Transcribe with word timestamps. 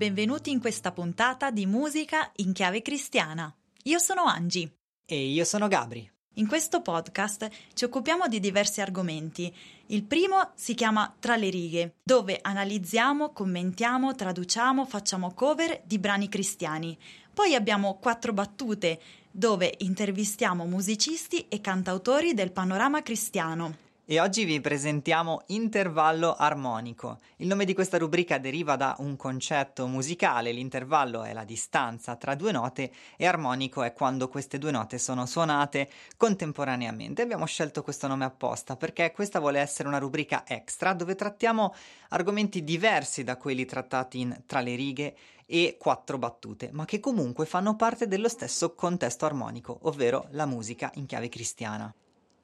Benvenuti 0.00 0.50
in 0.50 0.60
questa 0.60 0.92
puntata 0.92 1.50
di 1.50 1.66
musica 1.66 2.30
in 2.36 2.54
chiave 2.54 2.80
cristiana. 2.80 3.54
Io 3.82 3.98
sono 3.98 4.24
Angie. 4.24 4.76
E 5.04 5.26
io 5.26 5.44
sono 5.44 5.68
Gabri. 5.68 6.10
In 6.36 6.48
questo 6.48 6.80
podcast 6.80 7.46
ci 7.74 7.84
occupiamo 7.84 8.26
di 8.26 8.40
diversi 8.40 8.80
argomenti. 8.80 9.54
Il 9.88 10.04
primo 10.04 10.52
si 10.54 10.72
chiama 10.72 11.14
Tra 11.20 11.36
le 11.36 11.50
righe, 11.50 11.96
dove 12.02 12.38
analizziamo, 12.40 13.32
commentiamo, 13.32 14.14
traduciamo, 14.14 14.86
facciamo 14.86 15.34
cover 15.34 15.82
di 15.84 15.98
brani 15.98 16.30
cristiani. 16.30 16.96
Poi 17.34 17.54
abbiamo 17.54 17.98
quattro 17.98 18.32
battute, 18.32 18.98
dove 19.30 19.74
intervistiamo 19.80 20.64
musicisti 20.64 21.46
e 21.46 21.60
cantautori 21.60 22.32
del 22.32 22.52
panorama 22.52 23.02
cristiano 23.02 23.88
e 24.10 24.18
oggi 24.18 24.44
vi 24.44 24.60
presentiamo 24.60 25.42
intervallo 25.46 26.34
armonico. 26.34 27.20
Il 27.36 27.46
nome 27.46 27.64
di 27.64 27.74
questa 27.74 27.96
rubrica 27.96 28.38
deriva 28.38 28.74
da 28.74 28.96
un 28.98 29.14
concetto 29.14 29.86
musicale, 29.86 30.50
l'intervallo 30.50 31.22
è 31.22 31.32
la 31.32 31.44
distanza 31.44 32.16
tra 32.16 32.34
due 32.34 32.50
note 32.50 32.90
e 33.16 33.24
armonico 33.24 33.84
è 33.84 33.92
quando 33.92 34.26
queste 34.26 34.58
due 34.58 34.72
note 34.72 34.98
sono 34.98 35.26
suonate 35.26 35.88
contemporaneamente. 36.16 37.22
Abbiamo 37.22 37.46
scelto 37.46 37.84
questo 37.84 38.08
nome 38.08 38.24
apposta 38.24 38.74
perché 38.74 39.12
questa 39.12 39.38
vuole 39.38 39.60
essere 39.60 39.86
una 39.86 39.98
rubrica 39.98 40.42
extra 40.44 40.92
dove 40.92 41.14
trattiamo 41.14 41.72
argomenti 42.08 42.64
diversi 42.64 43.22
da 43.22 43.36
quelli 43.36 43.64
trattati 43.64 44.18
in 44.18 44.42
Tra 44.44 44.58
le 44.58 44.74
righe 44.74 45.16
e 45.46 45.76
quattro 45.78 46.18
battute, 46.18 46.70
ma 46.72 46.84
che 46.84 46.98
comunque 46.98 47.46
fanno 47.46 47.76
parte 47.76 48.08
dello 48.08 48.28
stesso 48.28 48.74
contesto 48.74 49.24
armonico, 49.24 49.78
ovvero 49.82 50.26
la 50.30 50.46
musica 50.46 50.90
in 50.94 51.06
chiave 51.06 51.28
cristiana. 51.28 51.94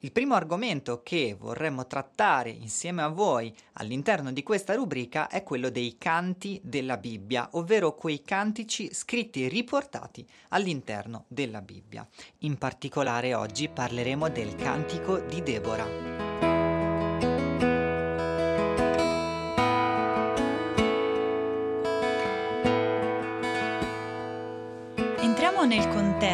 Il 0.01 0.11
primo 0.11 0.35
argomento 0.35 1.01
che 1.01 1.35
vorremmo 1.39 1.87
trattare 1.87 2.51
insieme 2.51 3.01
a 3.01 3.07
voi 3.07 3.51
all'interno 3.73 4.31
di 4.31 4.43
questa 4.43 4.75
rubrica 4.75 5.27
è 5.27 5.41
quello 5.41 5.71
dei 5.71 5.97
canti 5.97 6.61
della 6.63 6.97
Bibbia, 6.97 7.49
ovvero 7.53 7.95
quei 7.95 8.21
cantici 8.21 8.93
scritti 8.93 9.43
e 9.43 9.47
riportati 9.47 10.23
all'interno 10.49 11.25
della 11.27 11.61
Bibbia. 11.61 12.07
In 12.39 12.59
particolare 12.59 13.33
oggi 13.33 13.69
parleremo 13.69 14.29
del 14.29 14.53
cantico 14.55 15.17
di 15.17 15.41
Deborah. 15.41 16.26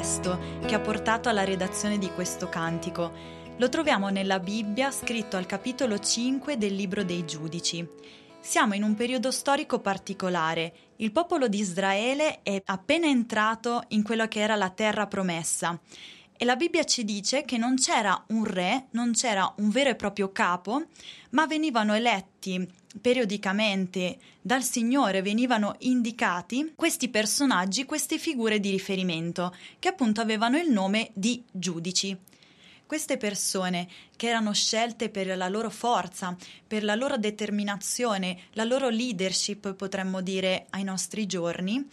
Contesto 0.03 0.37
che 0.65 0.75
ha 0.75 0.81
portato 0.81 1.29
alla 1.29 1.45
redazione 1.45 1.97
di 1.97 2.11
questo 2.11 2.49
cantico. 2.49 3.11
Lo 3.55 3.69
troviamo 3.69 4.09
nella 4.09 4.39
Bibbia 4.39 4.91
scritto 4.91 5.37
al 5.37 5.45
capitolo 5.45 5.97
5 5.97 6.57
del 6.57 6.75
libro 6.75 7.05
dei 7.05 7.23
giudici. 7.23 7.87
Siamo 8.41 8.73
in 8.73 8.83
un 8.83 8.95
periodo 8.95 9.31
storico 9.31 9.79
particolare. 9.79 10.73
Il 10.97 11.13
popolo 11.13 11.47
di 11.47 11.59
Israele 11.59 12.41
è 12.43 12.61
appena 12.65 13.07
entrato 13.07 13.83
in 13.89 14.03
quello 14.03 14.27
che 14.27 14.41
era 14.41 14.55
la 14.55 14.71
terra 14.71 15.07
promessa. 15.07 15.79
E 16.35 16.45
la 16.45 16.55
Bibbia 16.55 16.83
ci 16.83 17.05
dice 17.05 17.45
che 17.45 17.57
non 17.57 17.75
c'era 17.75 18.21
un 18.29 18.43
re, 18.43 18.87
non 18.91 19.13
c'era 19.13 19.53
un 19.57 19.69
vero 19.69 19.91
e 19.91 19.95
proprio 19.95 20.31
capo, 20.31 20.87
ma 21.31 21.45
venivano 21.45 21.93
eletti 21.93 22.67
periodicamente 22.99 24.17
dal 24.41 24.63
Signore, 24.63 25.21
venivano 25.21 25.75
indicati 25.79 26.73
questi 26.75 27.09
personaggi, 27.09 27.85
queste 27.85 28.17
figure 28.17 28.59
di 28.59 28.69
riferimento, 28.69 29.55
che 29.79 29.89
appunto 29.89 30.21
avevano 30.21 30.57
il 30.57 30.69
nome 30.69 31.09
di 31.13 31.43
giudici. 31.51 32.15
Queste 32.85 33.17
persone 33.17 33.87
che 34.15 34.27
erano 34.27 34.53
scelte 34.53 35.09
per 35.09 35.35
la 35.37 35.47
loro 35.47 35.69
forza, 35.69 36.35
per 36.67 36.83
la 36.83 36.95
loro 36.95 37.17
determinazione, 37.17 38.37
la 38.53 38.65
loro 38.65 38.89
leadership, 38.89 39.73
potremmo 39.73 40.21
dire, 40.21 40.67
ai 40.71 40.83
nostri 40.83 41.25
giorni, 41.25 41.87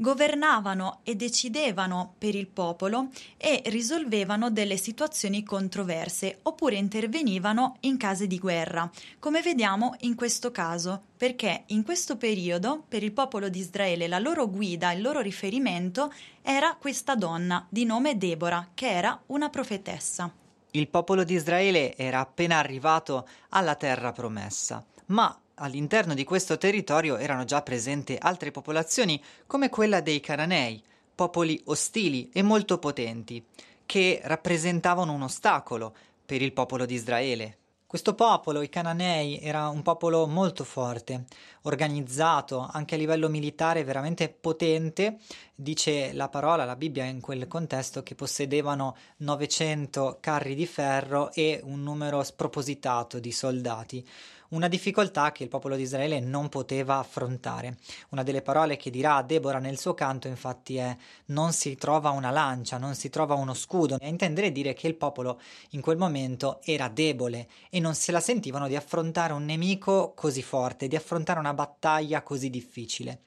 governavano 0.00 1.00
e 1.02 1.16
decidevano 1.16 2.14
per 2.16 2.34
il 2.36 2.46
popolo 2.46 3.08
e 3.36 3.62
risolvevano 3.66 4.50
delle 4.50 4.76
situazioni 4.76 5.42
controverse 5.42 6.38
oppure 6.42 6.76
intervenivano 6.76 7.76
in 7.80 7.96
case 7.96 8.26
di 8.26 8.38
guerra, 8.38 8.88
come 9.18 9.42
vediamo 9.42 9.96
in 10.00 10.14
questo 10.14 10.52
caso, 10.52 11.02
perché 11.16 11.64
in 11.66 11.82
questo 11.82 12.16
periodo 12.16 12.84
per 12.86 13.02
il 13.02 13.12
popolo 13.12 13.48
di 13.48 13.58
Israele 13.58 14.06
la 14.06 14.20
loro 14.20 14.48
guida, 14.48 14.92
il 14.92 15.02
loro 15.02 15.20
riferimento 15.20 16.12
era 16.42 16.76
questa 16.80 17.16
donna 17.16 17.66
di 17.68 17.84
nome 17.84 18.16
Deborah, 18.16 18.68
che 18.72 18.88
era 18.88 19.20
una 19.26 19.48
profetessa. 19.48 20.32
Il 20.70 20.88
popolo 20.88 21.24
di 21.24 21.34
Israele 21.34 21.96
era 21.96 22.20
appena 22.20 22.58
arrivato 22.58 23.26
alla 23.48 23.74
terra 23.74 24.12
promessa, 24.12 24.84
ma 25.06 25.36
all'interno 25.58 26.14
di 26.14 26.24
questo 26.24 26.56
territorio 26.56 27.16
erano 27.16 27.44
già 27.44 27.62
presenti 27.62 28.16
altre 28.18 28.50
popolazioni 28.50 29.22
come 29.46 29.68
quella 29.68 30.00
dei 30.00 30.20
Cananei, 30.20 30.82
popoli 31.14 31.60
ostili 31.64 32.30
e 32.32 32.42
molto 32.42 32.78
potenti, 32.78 33.44
che 33.84 34.20
rappresentavano 34.22 35.12
un 35.12 35.22
ostacolo 35.22 35.94
per 36.24 36.42
il 36.42 36.52
popolo 36.52 36.86
di 36.86 36.94
Israele. 36.94 37.56
Questo 37.88 38.14
popolo, 38.14 38.60
i 38.60 38.68
Cananei, 38.68 39.40
era 39.40 39.68
un 39.68 39.80
popolo 39.80 40.26
molto 40.26 40.62
forte, 40.62 41.24
organizzato 41.62 42.68
anche 42.70 42.94
a 42.94 42.98
livello 42.98 43.30
militare 43.30 43.82
veramente 43.82 44.28
potente. 44.28 45.16
Dice 45.54 46.12
la 46.12 46.28
parola, 46.28 46.66
la 46.66 46.76
Bibbia 46.76 47.04
in 47.04 47.22
quel 47.22 47.48
contesto, 47.48 48.02
che 48.02 48.14
possedevano 48.14 48.94
900 49.16 50.18
carri 50.20 50.54
di 50.54 50.66
ferro 50.66 51.32
e 51.32 51.62
un 51.64 51.82
numero 51.82 52.22
spropositato 52.22 53.18
di 53.18 53.32
soldati 53.32 54.06
una 54.50 54.68
difficoltà 54.68 55.32
che 55.32 55.42
il 55.42 55.48
popolo 55.48 55.76
di 55.76 55.82
Israele 55.82 56.20
non 56.20 56.48
poteva 56.48 56.98
affrontare. 56.98 57.76
Una 58.10 58.22
delle 58.22 58.42
parole 58.42 58.76
che 58.76 58.90
dirà 58.90 59.22
Deborah 59.22 59.58
nel 59.58 59.78
suo 59.78 59.94
canto 59.94 60.28
infatti 60.28 60.76
è 60.76 60.96
non 61.26 61.52
si 61.52 61.76
trova 61.76 62.10
una 62.10 62.30
lancia, 62.30 62.78
non 62.78 62.94
si 62.94 63.10
trova 63.10 63.34
uno 63.34 63.54
scudo, 63.54 63.96
a 64.00 64.06
intendere 64.06 64.52
dire 64.52 64.72
che 64.72 64.86
il 64.86 64.94
popolo 64.94 65.40
in 65.70 65.80
quel 65.80 65.96
momento 65.96 66.60
era 66.62 66.88
debole 66.88 67.48
e 67.70 67.80
non 67.80 67.94
se 67.94 68.12
la 68.12 68.20
sentivano 68.20 68.68
di 68.68 68.76
affrontare 68.76 69.32
un 69.32 69.44
nemico 69.44 70.12
così 70.14 70.42
forte, 70.42 70.88
di 70.88 70.96
affrontare 70.96 71.38
una 71.38 71.54
battaglia 71.54 72.22
così 72.22 72.48
difficile. 72.50 73.22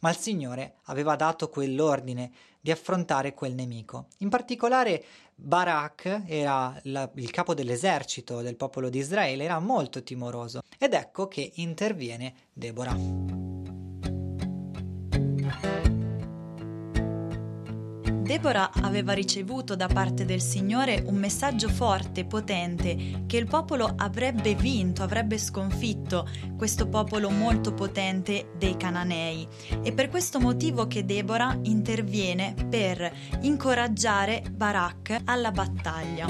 Ma 0.00 0.10
il 0.10 0.16
Signore 0.16 0.76
aveva 0.84 1.16
dato 1.16 1.48
quell'ordine 1.48 2.30
di 2.66 2.72
affrontare 2.72 3.32
quel 3.32 3.54
nemico. 3.54 4.06
In 4.18 4.28
particolare 4.28 5.04
Barak 5.36 6.24
era 6.26 6.76
la, 6.82 7.08
il 7.14 7.30
capo 7.30 7.54
dell'esercito 7.54 8.42
del 8.42 8.56
popolo 8.56 8.88
di 8.88 8.98
Israele, 8.98 9.44
era 9.44 9.60
molto 9.60 10.02
timoroso 10.02 10.62
ed 10.76 10.92
ecco 10.92 11.28
che 11.28 11.52
interviene 11.54 12.34
Deborah. 12.52 13.65
Deborah 18.26 18.72
aveva 18.82 19.12
ricevuto 19.12 19.76
da 19.76 19.86
parte 19.86 20.24
del 20.24 20.40
Signore 20.40 21.00
un 21.06 21.14
messaggio 21.14 21.68
forte, 21.68 22.24
potente, 22.24 23.22
che 23.24 23.36
il 23.36 23.46
popolo 23.46 23.94
avrebbe 23.96 24.56
vinto, 24.56 25.04
avrebbe 25.04 25.38
sconfitto 25.38 26.28
questo 26.56 26.88
popolo 26.88 27.30
molto 27.30 27.72
potente 27.72 28.50
dei 28.58 28.76
Cananei. 28.76 29.46
E 29.80 29.92
per 29.92 30.08
questo 30.08 30.40
motivo 30.40 30.88
che 30.88 31.04
Deborah 31.04 31.56
interviene 31.62 32.56
per 32.68 33.12
incoraggiare 33.42 34.42
Barak 34.50 35.20
alla 35.24 35.52
battaglia. 35.52 36.26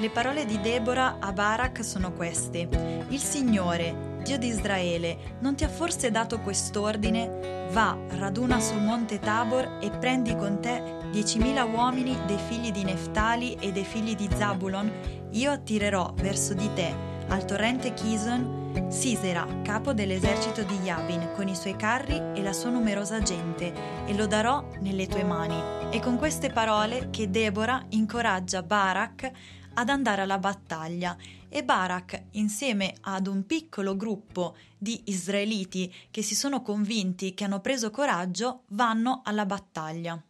Le 0.00 0.10
parole 0.10 0.46
di 0.46 0.58
Deborah 0.62 1.18
a 1.20 1.30
Barak 1.30 1.84
sono 1.84 2.12
queste. 2.12 3.06
Il 3.08 3.20
Signore 3.20 4.12
Dio 4.24 4.38
di 4.38 4.46
Israele, 4.48 5.36
non 5.40 5.54
ti 5.54 5.64
ha 5.64 5.68
forse 5.68 6.10
dato 6.10 6.40
quest'ordine? 6.40 7.68
Va, 7.72 7.94
raduna 8.16 8.58
sul 8.58 8.80
monte 8.80 9.18
Tabor 9.18 9.76
e 9.82 9.90
prendi 9.90 10.34
con 10.34 10.60
te 10.62 10.82
diecimila 11.10 11.64
uomini 11.64 12.16
dei 12.24 12.38
figli 12.38 12.72
di 12.72 12.84
Neftali 12.84 13.54
e 13.60 13.70
dei 13.70 13.84
figli 13.84 14.16
di 14.16 14.26
Zabulon. 14.34 14.90
Io 15.32 15.50
attirerò 15.50 16.14
verso 16.16 16.54
di 16.54 16.72
te, 16.72 16.94
al 17.28 17.44
torrente 17.44 17.92
Kison, 17.92 18.62
Sisera, 18.88 19.46
capo 19.62 19.92
dell'esercito 19.92 20.62
di 20.62 20.78
Yabin, 20.82 21.32
con 21.36 21.46
i 21.46 21.54
suoi 21.54 21.76
carri 21.76 22.16
e 22.34 22.42
la 22.42 22.54
sua 22.54 22.70
numerosa 22.70 23.20
gente, 23.20 23.72
e 24.06 24.14
lo 24.14 24.26
darò 24.26 24.64
nelle 24.80 25.06
tue 25.06 25.22
mani. 25.22 25.60
E 25.90 26.00
con 26.00 26.16
queste 26.16 26.48
parole 26.48 27.10
che 27.10 27.28
Deborah 27.30 27.84
incoraggia 27.90 28.62
Barak 28.62 29.30
ad 29.74 29.88
andare 29.88 30.22
alla 30.22 30.38
battaglia 30.38 31.16
e 31.48 31.62
Barak, 31.62 32.24
insieme 32.32 32.94
ad 33.02 33.26
un 33.26 33.46
piccolo 33.46 33.96
gruppo 33.96 34.56
di 34.76 35.02
israeliti 35.06 35.92
che 36.10 36.22
si 36.22 36.34
sono 36.34 36.62
convinti 36.62 37.34
che 37.34 37.44
hanno 37.44 37.60
preso 37.60 37.90
coraggio, 37.90 38.62
vanno 38.68 39.22
alla 39.24 39.46
battaglia. 39.46 40.20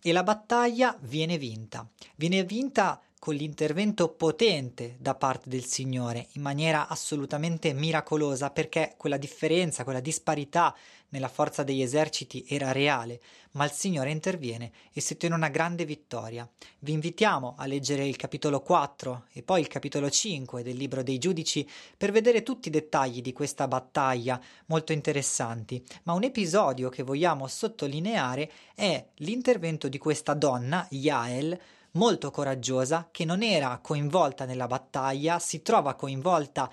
E 0.00 0.12
la 0.12 0.22
battaglia 0.22 0.96
viene 1.00 1.38
vinta. 1.38 1.88
Viene 2.16 2.44
vinta 2.44 3.00
con 3.18 3.34
l'intervento 3.34 4.08
potente 4.08 4.96
da 4.98 5.14
parte 5.14 5.48
del 5.48 5.64
Signore 5.64 6.28
in 6.32 6.42
maniera 6.42 6.86
assolutamente 6.88 7.72
miracolosa 7.72 8.50
perché 8.50 8.94
quella 8.96 9.16
differenza, 9.16 9.84
quella 9.84 10.00
disparità 10.00 10.74
nella 11.08 11.28
forza 11.28 11.62
degli 11.62 11.82
eserciti 11.82 12.44
era 12.48 12.72
reale, 12.72 13.20
ma 13.52 13.64
il 13.64 13.70
Signore 13.70 14.10
interviene 14.10 14.70
e 14.92 15.00
si 15.00 15.14
ottiene 15.14 15.34
una 15.34 15.48
grande 15.48 15.84
vittoria. 15.84 16.48
Vi 16.80 16.92
invitiamo 16.92 17.54
a 17.56 17.66
leggere 17.66 18.06
il 18.06 18.16
capitolo 18.16 18.60
4 18.60 19.26
e 19.32 19.42
poi 19.42 19.60
il 19.60 19.68
capitolo 19.68 20.10
5 20.10 20.62
del 20.62 20.76
libro 20.76 21.02
dei 21.02 21.18
giudici 21.18 21.66
per 21.96 22.12
vedere 22.12 22.42
tutti 22.42 22.68
i 22.68 22.72
dettagli 22.72 23.22
di 23.22 23.32
questa 23.32 23.66
battaglia 23.66 24.40
molto 24.66 24.92
interessanti, 24.92 25.82
ma 26.02 26.12
un 26.12 26.24
episodio 26.24 26.88
che 26.90 27.02
vogliamo 27.02 27.46
sottolineare 27.46 28.50
è 28.74 29.04
l'intervento 29.16 29.88
di 29.88 29.98
questa 29.98 30.34
donna, 30.34 30.86
Yael, 30.90 31.58
molto 31.96 32.30
coraggiosa, 32.30 33.08
che 33.10 33.24
non 33.24 33.42
era 33.42 33.78
coinvolta 33.82 34.44
nella 34.44 34.66
battaglia, 34.66 35.38
si 35.38 35.62
trova 35.62 35.94
coinvolta 35.94 36.70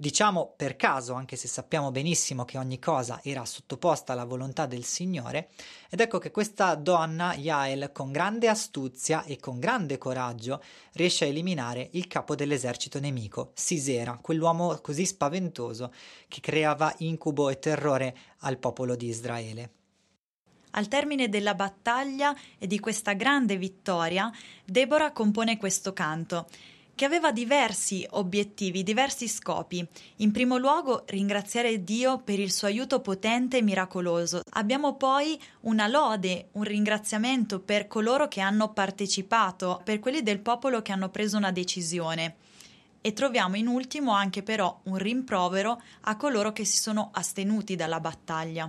diciamo 0.00 0.54
per 0.56 0.76
caso, 0.76 1.14
anche 1.14 1.34
se 1.34 1.48
sappiamo 1.48 1.90
benissimo 1.90 2.44
che 2.44 2.56
ogni 2.56 2.78
cosa 2.78 3.20
era 3.24 3.44
sottoposta 3.44 4.12
alla 4.12 4.24
volontà 4.24 4.66
del 4.66 4.84
Signore, 4.84 5.48
ed 5.90 6.00
ecco 6.00 6.18
che 6.18 6.30
questa 6.30 6.76
donna, 6.76 7.34
Yael, 7.34 7.90
con 7.92 8.12
grande 8.12 8.48
astuzia 8.48 9.24
e 9.24 9.40
con 9.40 9.58
grande 9.58 9.98
coraggio, 9.98 10.62
riesce 10.92 11.24
a 11.24 11.28
eliminare 11.28 11.88
il 11.92 12.06
capo 12.06 12.36
dell'esercito 12.36 13.00
nemico, 13.00 13.50
Sisera, 13.54 14.18
quell'uomo 14.22 14.78
così 14.80 15.04
spaventoso 15.04 15.92
che 16.28 16.40
creava 16.40 16.94
incubo 16.98 17.48
e 17.48 17.58
terrore 17.58 18.16
al 18.40 18.58
popolo 18.58 18.94
di 18.94 19.08
Israele. 19.08 19.77
Al 20.72 20.88
termine 20.88 21.28
della 21.28 21.54
battaglia 21.54 22.34
e 22.58 22.66
di 22.66 22.78
questa 22.78 23.14
grande 23.14 23.56
vittoria, 23.56 24.30
Deborah 24.64 25.12
compone 25.12 25.56
questo 25.56 25.92
canto 25.92 26.46
che 26.98 27.04
aveva 27.04 27.30
diversi 27.30 28.04
obiettivi, 28.10 28.82
diversi 28.82 29.28
scopi. 29.28 29.86
In 30.16 30.32
primo 30.32 30.56
luogo 30.56 31.04
ringraziare 31.06 31.84
Dio 31.84 32.18
per 32.18 32.40
il 32.40 32.50
suo 32.50 32.66
aiuto 32.66 33.00
potente 33.00 33.58
e 33.58 33.62
miracoloso. 33.62 34.40
Abbiamo 34.54 34.96
poi 34.96 35.40
una 35.60 35.86
lode, 35.86 36.48
un 36.54 36.64
ringraziamento 36.64 37.60
per 37.60 37.86
coloro 37.86 38.26
che 38.26 38.40
hanno 38.40 38.72
partecipato, 38.72 39.80
per 39.84 40.00
quelli 40.00 40.24
del 40.24 40.40
popolo 40.40 40.82
che 40.82 40.90
hanno 40.90 41.08
preso 41.08 41.36
una 41.36 41.52
decisione. 41.52 42.34
E 43.00 43.12
troviamo 43.12 43.54
in 43.54 43.68
ultimo 43.68 44.10
anche 44.10 44.42
però 44.42 44.80
un 44.86 44.96
rimprovero 44.96 45.80
a 46.00 46.16
coloro 46.16 46.50
che 46.50 46.64
si 46.64 46.78
sono 46.78 47.10
astenuti 47.12 47.76
dalla 47.76 48.00
battaglia. 48.00 48.68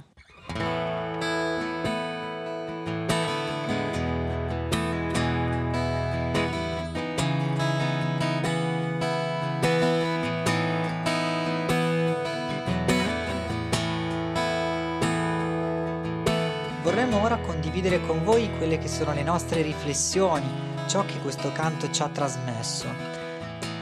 Vorremmo 16.89 17.21
ora 17.21 17.37
condividere 17.37 18.01
con 18.01 18.23
voi 18.23 18.49
quelle 18.57 18.79
che 18.79 18.87
sono 18.87 19.13
le 19.13 19.21
nostre 19.21 19.61
riflessioni, 19.61 20.49
ciò 20.87 21.05
che 21.05 21.19
questo 21.19 21.51
canto 21.51 21.91
ci 21.91 22.01
ha 22.01 22.09
trasmesso. 22.09 22.87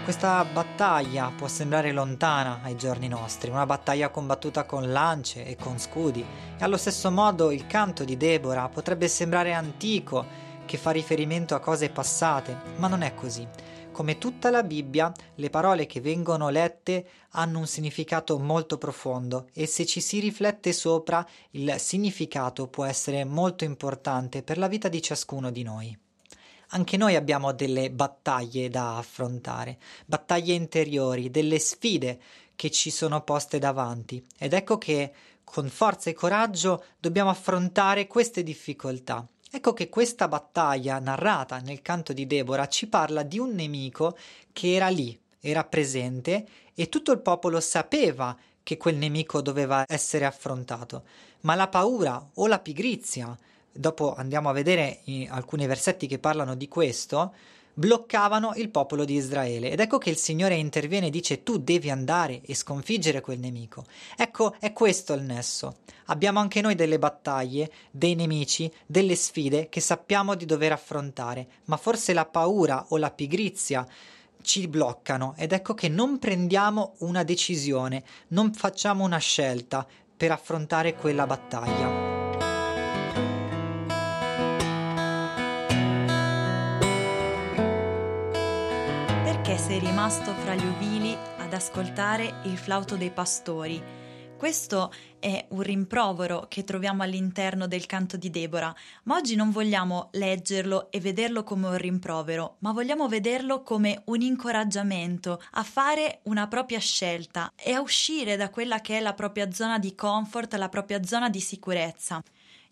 Questa 0.03 0.43
battaglia 0.43 1.31
può 1.33 1.47
sembrare 1.47 1.93
lontana 1.93 2.59
ai 2.63 2.75
giorni 2.75 3.07
nostri, 3.07 3.49
una 3.49 3.65
battaglia 3.65 4.09
combattuta 4.09 4.65
con 4.65 4.91
lance 4.91 5.45
e 5.45 5.55
con 5.55 5.79
scudi, 5.79 6.19
e 6.19 6.61
allo 6.61 6.75
stesso 6.75 7.09
modo 7.09 7.51
il 7.51 7.65
canto 7.65 8.03
di 8.03 8.17
Deborah 8.17 8.67
potrebbe 8.67 9.07
sembrare 9.07 9.53
antico, 9.53 10.25
che 10.65 10.75
fa 10.75 10.91
riferimento 10.91 11.55
a 11.55 11.59
cose 11.59 11.89
passate, 11.89 12.57
ma 12.75 12.89
non 12.89 13.03
è 13.03 13.15
così. 13.15 13.47
Come 13.97 14.19
tutta 14.19 14.51
la 14.51 14.61
Bibbia, 14.61 15.11
le 15.37 15.49
parole 15.49 15.87
che 15.87 16.01
vengono 16.01 16.49
lette 16.49 17.07
hanno 17.31 17.57
un 17.57 17.65
significato 17.65 18.37
molto 18.37 18.77
profondo 18.77 19.49
e 19.53 19.65
se 19.65 19.87
ci 19.87 20.01
si 20.01 20.19
riflette 20.19 20.71
sopra, 20.71 21.27
il 21.53 21.73
significato 21.79 22.67
può 22.67 22.85
essere 22.85 23.25
molto 23.25 23.63
importante 23.63 24.43
per 24.43 24.59
la 24.59 24.67
vita 24.67 24.87
di 24.87 25.01
ciascuno 25.01 25.49
di 25.49 25.63
noi. 25.63 25.97
Anche 26.67 26.95
noi 26.95 27.15
abbiamo 27.15 27.53
delle 27.53 27.89
battaglie 27.89 28.69
da 28.69 28.97
affrontare, 28.97 29.79
battaglie 30.05 30.53
interiori, 30.53 31.31
delle 31.31 31.57
sfide 31.57 32.19
che 32.55 32.69
ci 32.69 32.91
sono 32.91 33.23
poste 33.23 33.57
davanti 33.57 34.23
ed 34.37 34.53
ecco 34.53 34.77
che 34.77 35.11
con 35.43 35.69
forza 35.69 36.11
e 36.11 36.13
coraggio 36.13 36.83
dobbiamo 36.99 37.31
affrontare 37.31 38.05
queste 38.05 38.43
difficoltà 38.43 39.27
Ecco 39.49 39.71
che 39.73 39.87
questa 39.87 40.27
battaglia 40.27 40.99
narrata 40.99 41.59
nel 41.59 41.81
canto 41.81 42.11
di 42.11 42.27
Deborah 42.27 42.67
ci 42.67 42.87
parla 42.87 43.23
di 43.23 43.39
un 43.39 43.53
nemico 43.53 44.17
che 44.51 44.73
era 44.73 44.89
lì, 44.89 45.17
era 45.39 45.63
presente 45.63 46.45
e 46.73 46.89
tutto 46.89 47.13
il 47.13 47.21
popolo 47.21 47.61
sapeva 47.61 48.35
che 48.61 48.75
quel 48.75 48.97
nemico 48.97 49.41
doveva 49.41 49.85
essere 49.87 50.25
affrontato, 50.25 51.05
ma 51.41 51.55
la 51.55 51.69
paura 51.69 52.21
o 52.33 52.47
la 52.47 52.59
pigrizia, 52.59 53.37
dopo 53.77 54.13
andiamo 54.15 54.49
a 54.49 54.53
vedere 54.53 55.01
alcuni 55.29 55.65
versetti 55.65 56.07
che 56.07 56.19
parlano 56.19 56.55
di 56.55 56.67
questo, 56.67 57.33
bloccavano 57.77 58.53
il 58.55 58.69
popolo 58.69 59.05
di 59.05 59.13
Israele. 59.13 59.69
Ed 59.69 59.79
ecco 59.79 59.99
che 59.99 60.09
il 60.09 60.17
Signore 60.17 60.55
interviene 60.55 61.07
e 61.07 61.11
dice 61.11 61.43
tu 61.43 61.59
devi 61.59 61.91
andare 61.91 62.41
e 62.43 62.55
sconfiggere 62.55 63.21
quel 63.21 63.39
nemico. 63.39 63.85
Ecco, 64.17 64.55
è 64.59 64.73
questo 64.73 65.13
il 65.13 65.21
nesso. 65.21 65.77
Abbiamo 66.05 66.39
anche 66.39 66.61
noi 66.61 66.73
delle 66.73 66.97
battaglie, 66.97 67.71
dei 67.91 68.15
nemici, 68.15 68.71
delle 68.85 69.15
sfide 69.15 69.69
che 69.69 69.79
sappiamo 69.79 70.33
di 70.33 70.45
dover 70.45 70.71
affrontare, 70.71 71.47
ma 71.65 71.77
forse 71.77 72.13
la 72.13 72.25
paura 72.25 72.85
o 72.89 72.97
la 72.97 73.11
pigrizia 73.11 73.87
ci 74.41 74.67
bloccano 74.67 75.33
ed 75.37 75.51
ecco 75.51 75.73
che 75.73 75.89
non 75.89 76.19
prendiamo 76.19 76.93
una 76.99 77.23
decisione, 77.23 78.03
non 78.29 78.53
facciamo 78.53 79.03
una 79.03 79.17
scelta 79.17 79.85
per 80.15 80.31
affrontare 80.31 80.95
quella 80.95 81.27
battaglia. 81.27 82.06
Sei 89.55 89.79
rimasto 89.79 90.33
fra 90.33 90.55
gli 90.55 90.65
uvili 90.65 91.15
ad 91.37 91.53
ascoltare 91.53 92.41
il 92.43 92.57
flauto 92.57 92.97
dei 92.97 93.11
pastori. 93.11 93.81
Questo 94.37 94.91
è 95.19 95.45
un 95.51 95.61
rimprovero 95.61 96.47
che 96.49 96.65
troviamo 96.65 97.01
all'interno 97.01 97.65
del 97.65 97.85
canto 97.85 98.17
di 98.17 98.29
Deborah, 98.29 98.75
ma 99.03 99.15
oggi 99.15 99.35
non 99.35 99.51
vogliamo 99.51 100.09
leggerlo 100.11 100.91
e 100.91 100.99
vederlo 100.99 101.43
come 101.43 101.67
un 101.67 101.77
rimprovero, 101.77 102.57
ma 102.59 102.73
vogliamo 102.73 103.07
vederlo 103.07 103.63
come 103.63 104.01
un 104.07 104.21
incoraggiamento 104.21 105.41
a 105.51 105.63
fare 105.63 106.19
una 106.23 106.47
propria 106.47 106.79
scelta 106.79 107.51
e 107.55 107.71
a 107.71 107.79
uscire 107.79 108.35
da 108.35 108.49
quella 108.49 108.81
che 108.81 108.97
è 108.97 108.99
la 108.99 109.13
propria 109.13 109.49
zona 109.51 109.79
di 109.79 109.95
comfort, 109.95 110.53
la 110.55 110.69
propria 110.69 111.03
zona 111.03 111.29
di 111.29 111.39
sicurezza. 111.39 112.21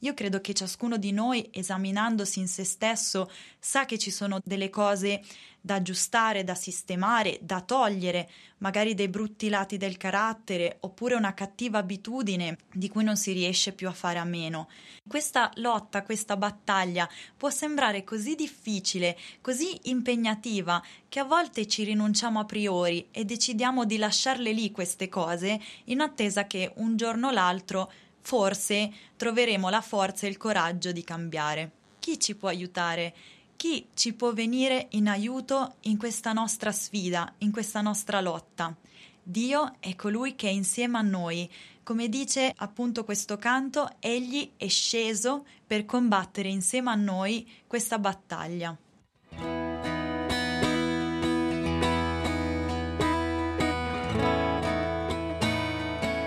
Io 0.06 0.14
credo 0.14 0.40
che 0.40 0.54
ciascuno 0.54 0.98
di 0.98 1.12
noi, 1.12 1.50
esaminandosi 1.52 2.38
in 2.38 2.48
se 2.48 2.64
stesso, 2.64 3.28
sa 3.58 3.86
che 3.86 3.98
ci 3.98 4.12
sono 4.12 4.40
delle 4.44 4.70
cose 4.70 5.24
da 5.60 5.74
aggiustare, 5.74 6.44
da 6.44 6.54
sistemare, 6.54 7.40
da 7.42 7.60
togliere, 7.60 8.30
magari 8.60 8.94
dei 8.94 9.08
brutti 9.08 9.50
lati 9.50 9.78
del 9.78 9.98
carattere 9.98 10.78
oppure 10.82 11.16
una 11.16 11.34
cattiva 11.34 11.80
abitudine 11.80 12.58
di 12.72 12.88
cui 12.88 13.04
non 13.04 13.18
si 13.18 13.32
riesce 13.32 13.72
più 13.72 13.88
a 13.88 13.94
fare 13.94 14.20
a 14.20 14.26
meno. 14.26 14.70
Questa 15.08 15.50
lotta, 15.56 16.04
questa 16.04 16.38
battaglia 16.38 17.10
può 17.36 17.50
sembrare 17.50 18.04
così 18.04 18.36
difficile, 18.36 19.18
così 19.42 19.76
impegnativa, 19.90 20.84
che 21.10 21.20
a 21.20 21.24
volte 21.24 21.66
ci 21.66 21.84
rinunciamo 21.84 22.40
a 22.40 22.46
priori 22.46 23.08
e 23.10 23.26
decidiamo 23.26 23.86
di 23.86 23.98
lasciarle 23.98 24.52
lì 24.52 24.70
queste 24.70 25.10
cose 25.10 25.60
in 25.86 26.00
attesa 26.02 26.46
che 26.46 26.74
un 26.76 26.96
giorno 26.96 27.30
o 27.30 27.32
l'altro 27.32 27.92
forse 28.26 28.92
troveremo 29.16 29.70
la 29.70 29.82
forza 29.82 30.26
e 30.26 30.30
il 30.30 30.38
coraggio 30.38 30.92
di 30.92 31.04
cambiare. 31.04 31.72
Chi 32.00 32.20
ci 32.20 32.36
può 32.36 32.50
aiutare? 32.50 33.14
Chi 33.56 33.88
ci 33.94 34.14
può 34.14 34.34
venire 34.34 34.88
in 34.92 35.08
aiuto 35.08 35.76
in 35.82 35.98
questa 35.98 36.34
nostra 36.34 36.72
sfida, 36.72 37.32
in 37.40 37.52
questa 37.52 37.82
nostra 37.82 38.22
lotta? 38.22 38.76
Dio 39.22 39.76
è 39.80 39.96
colui 39.96 40.36
che 40.36 40.48
è 40.48 40.52
insieme 40.52 40.98
a 40.98 41.02
noi. 41.02 41.50
Come 41.84 42.10
dice 42.10 42.52
appunto 42.56 43.04
questo 43.04 43.38
canto, 43.38 43.92
egli 44.00 44.54
è 44.58 44.68
sceso 44.68 45.46
per 45.66 45.86
combattere 45.86 46.50
insieme 46.50 46.90
a 46.90 46.96
noi 46.96 47.48
questa 47.68 48.00
battaglia. 48.00 48.76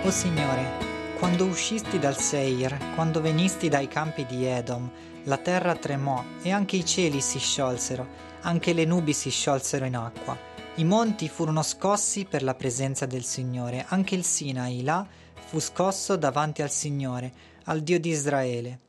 O 0.01 0.11
Signore, 0.11 0.88
quando 1.19 1.43
uscisti 1.43 1.99
dal 1.99 2.17
Seir, 2.17 2.93
quando 2.95 3.19
venisti 3.19 3.67
dai 3.67 3.89
campi 3.89 4.25
di 4.25 4.45
Edom, 4.45 4.89
la 5.23 5.35
terra 5.35 5.75
tremò 5.75 6.23
e 6.41 6.51
anche 6.51 6.77
i 6.77 6.85
cieli 6.85 7.19
si 7.19 7.39
sciolsero, 7.39 8.07
anche 8.41 8.71
le 8.71 8.85
nubi 8.85 9.11
si 9.11 9.29
sciolsero 9.29 9.83
in 9.83 9.97
acqua. 9.97 10.37
I 10.75 10.85
monti 10.85 11.27
furono 11.27 11.61
scossi 11.61 12.23
per 12.23 12.41
la 12.41 12.55
presenza 12.55 13.05
del 13.05 13.25
Signore, 13.25 13.83
anche 13.89 14.15
il 14.15 14.23
Sinai 14.23 14.81
là 14.81 15.05
fu 15.45 15.59
scosso 15.59 16.15
davanti 16.15 16.61
al 16.61 16.71
Signore, 16.71 17.33
al 17.65 17.81
Dio 17.81 17.99
di 17.99 18.11
Israele. 18.11 18.79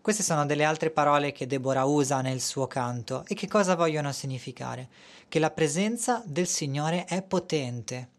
Queste 0.00 0.22
sono 0.22 0.46
delle 0.46 0.62
altre 0.62 0.90
parole 0.90 1.32
che 1.32 1.48
Deborah 1.48 1.84
usa 1.84 2.20
nel 2.20 2.40
suo 2.40 2.68
canto 2.68 3.24
e 3.26 3.34
che 3.34 3.48
cosa 3.48 3.74
vogliono 3.74 4.12
significare? 4.12 4.88
Che 5.26 5.40
la 5.40 5.50
presenza 5.50 6.22
del 6.24 6.46
Signore 6.46 7.06
è 7.06 7.22
potente 7.22 8.14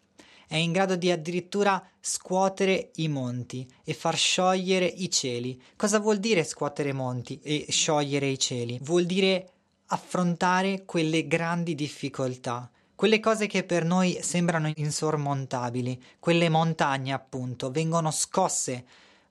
è 0.48 0.56
in 0.56 0.72
grado 0.72 0.96
di 0.96 1.12
addirittura 1.12 1.86
scuotere 2.00 2.92
i 2.96 3.10
monti 3.10 3.68
e 3.84 3.94
far 3.94 4.16
sciogliere 4.16 4.86
i 4.86 5.12
cieli. 5.12 5.62
Cosa 5.76 6.00
vuol 6.00 6.18
dire 6.18 6.44
scuotere 6.46 6.94
monti 6.94 7.40
e 7.44 7.66
sciogliere 7.70 8.28
i 8.28 8.40
cieli? 8.40 8.80
Vuol 8.82 9.06
dire 9.06 9.52
affrontare 9.88 10.84
quelle 10.86 11.28
grandi 11.28 11.76
difficoltà, 11.76 12.70
quelle 12.96 13.20
cose 13.20 13.48
che 13.48 13.64
per 13.64 13.84
noi 13.84 14.18
sembrano 14.22 14.72
insormontabili, 14.74 16.02
quelle 16.20 16.50
montagne 16.50 17.14
appunto, 17.14 17.70
vengono 17.70 18.10
scosse 18.12 18.86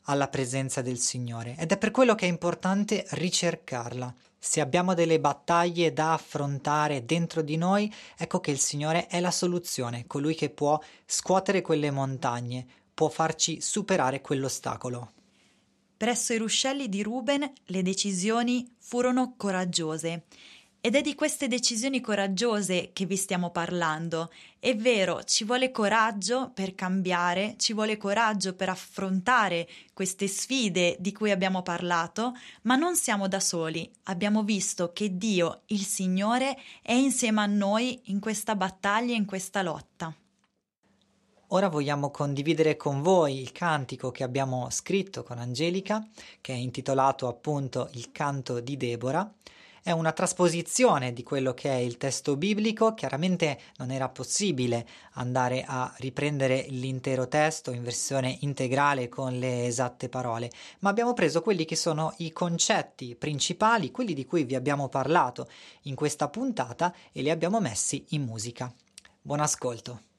alla 0.06 0.28
presenza 0.28 0.82
del 0.82 0.98
Signore 0.98 1.54
ed 1.58 1.70
è 1.72 1.78
per 1.78 1.90
quello 1.90 2.14
che 2.14 2.26
è 2.26 2.28
importante 2.28 3.06
ricercarla. 3.10 4.14
Se 4.38 4.60
abbiamo 4.60 4.94
delle 4.94 5.20
battaglie 5.20 5.92
da 5.92 6.12
affrontare 6.12 7.04
dentro 7.04 7.42
di 7.42 7.56
noi, 7.56 7.92
ecco 8.16 8.40
che 8.40 8.50
il 8.50 8.58
Signore 8.58 9.06
è 9.06 9.20
la 9.20 9.30
soluzione, 9.30 10.06
colui 10.06 10.34
che 10.34 10.50
può 10.50 10.80
scuotere 11.04 11.62
quelle 11.62 11.90
montagne, 11.90 12.66
può 12.92 13.08
farci 13.08 13.60
superare 13.60 14.20
quell'ostacolo. 14.20 15.12
Presso 15.96 16.34
i 16.34 16.38
ruscelli 16.38 16.88
di 16.90 17.02
Ruben 17.02 17.50
le 17.64 17.82
decisioni 17.82 18.70
furono 18.78 19.34
coraggiose 19.36 20.24
ed 20.86 20.94
è 20.94 21.00
di 21.00 21.16
queste 21.16 21.48
decisioni 21.48 22.00
coraggiose 22.00 22.90
che 22.92 23.06
vi 23.06 23.16
stiamo 23.16 23.50
parlando. 23.50 24.30
È 24.56 24.76
vero, 24.76 25.24
ci 25.24 25.42
vuole 25.42 25.72
coraggio 25.72 26.52
per 26.54 26.76
cambiare, 26.76 27.56
ci 27.58 27.72
vuole 27.72 27.96
coraggio 27.96 28.54
per 28.54 28.68
affrontare 28.68 29.68
queste 29.92 30.28
sfide 30.28 30.94
di 31.00 31.10
cui 31.10 31.32
abbiamo 31.32 31.62
parlato, 31.62 32.34
ma 32.62 32.76
non 32.76 32.94
siamo 32.94 33.26
da 33.26 33.40
soli. 33.40 33.90
Abbiamo 34.04 34.44
visto 34.44 34.92
che 34.92 35.16
Dio, 35.16 35.62
il 35.66 35.82
Signore, 35.82 36.56
è 36.82 36.92
insieme 36.92 37.40
a 37.40 37.46
noi 37.46 38.02
in 38.04 38.20
questa 38.20 38.54
battaglia, 38.54 39.16
in 39.16 39.24
questa 39.24 39.62
lotta. 39.62 40.14
Ora 41.48 41.68
vogliamo 41.68 42.12
condividere 42.12 42.76
con 42.76 43.02
voi 43.02 43.40
il 43.40 43.50
cantico 43.50 44.12
che 44.12 44.22
abbiamo 44.22 44.68
scritto 44.70 45.24
con 45.24 45.38
Angelica, 45.38 46.06
che 46.40 46.52
è 46.52 46.56
intitolato 46.56 47.26
appunto 47.26 47.88
Il 47.94 48.12
canto 48.12 48.60
di 48.60 48.76
Deborah 48.76 49.28
è 49.86 49.92
una 49.92 50.10
trasposizione 50.10 51.12
di 51.12 51.22
quello 51.22 51.54
che 51.54 51.70
è 51.70 51.76
il 51.76 51.96
testo 51.96 52.36
biblico, 52.36 52.94
chiaramente 52.94 53.60
non 53.76 53.92
era 53.92 54.08
possibile 54.08 54.84
andare 55.12 55.62
a 55.64 55.94
riprendere 55.98 56.66
l'intero 56.70 57.28
testo 57.28 57.70
in 57.70 57.84
versione 57.84 58.36
integrale 58.40 59.08
con 59.08 59.38
le 59.38 59.66
esatte 59.66 60.08
parole, 60.08 60.50
ma 60.80 60.90
abbiamo 60.90 61.12
preso 61.12 61.40
quelli 61.40 61.64
che 61.64 61.76
sono 61.76 62.14
i 62.16 62.32
concetti 62.32 63.14
principali, 63.14 63.92
quelli 63.92 64.12
di 64.12 64.26
cui 64.26 64.42
vi 64.42 64.56
abbiamo 64.56 64.88
parlato 64.88 65.48
in 65.82 65.94
questa 65.94 66.28
puntata 66.28 66.92
e 67.12 67.22
li 67.22 67.30
abbiamo 67.30 67.60
messi 67.60 68.06
in 68.08 68.24
musica. 68.24 68.74
Buon 69.22 69.38
ascolto. 69.38 70.15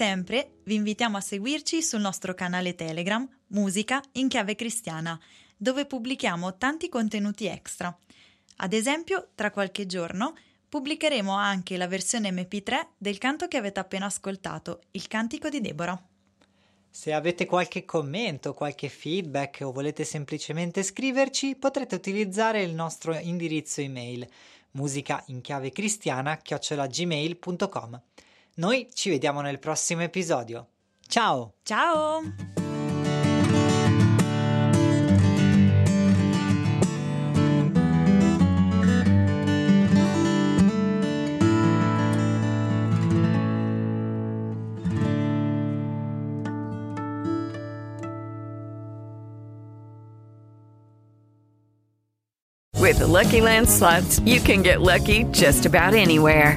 Sempre, 0.00 0.52
vi 0.62 0.76
invitiamo 0.76 1.18
a 1.18 1.20
seguirci 1.20 1.82
sul 1.82 2.00
nostro 2.00 2.32
canale 2.32 2.74
Telegram 2.74 3.28
Musica 3.48 4.02
in 4.12 4.28
chiave 4.28 4.54
cristiana, 4.54 5.20
dove 5.58 5.84
pubblichiamo 5.84 6.56
tanti 6.56 6.88
contenuti 6.88 7.44
extra. 7.44 7.94
Ad 8.56 8.72
esempio, 8.72 9.28
tra 9.34 9.50
qualche 9.50 9.84
giorno 9.84 10.34
pubblicheremo 10.70 11.34
anche 11.34 11.76
la 11.76 11.86
versione 11.86 12.30
MP3 12.30 12.86
del 12.96 13.18
canto 13.18 13.46
che 13.46 13.58
avete 13.58 13.78
appena 13.78 14.06
ascoltato, 14.06 14.80
il 14.92 15.06
cantico 15.06 15.50
di 15.50 15.60
Deborah. 15.60 16.02
Se 16.88 17.12
avete 17.12 17.44
qualche 17.44 17.84
commento, 17.84 18.54
qualche 18.54 18.88
feedback 18.88 19.60
o 19.60 19.70
volete 19.70 20.04
semplicemente 20.04 20.82
scriverci, 20.82 21.56
potrete 21.56 21.94
utilizzare 21.94 22.62
il 22.62 22.72
nostro 22.72 23.18
indirizzo 23.18 23.82
email 23.82 24.26
musica 24.70 25.22
in 25.26 25.42
chiave 25.42 25.72
cristiana. 25.72 26.40
Noi 28.56 28.88
ci 28.92 29.10
vediamo 29.10 29.40
nel 29.40 29.58
prossimo 29.58 30.02
episodio. 30.02 30.68
Ciao! 31.06 31.54
Ciao! 31.62 32.22
With 52.90 52.98
the 52.98 53.06
Lucky 53.06 53.40
Land 53.40 53.68
slots, 53.68 54.18
you 54.20 54.40
can 54.40 54.62
get 54.62 54.80
lucky 54.80 55.22
just 55.30 55.64
about 55.64 55.94
anywhere. 55.94 56.56